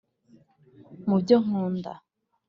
mubyo 1.07 1.35
nkunda. 1.43 1.93